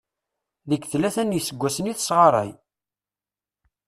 [0.69, 2.51] Deg tlata n yiseggasen i tesɣaray.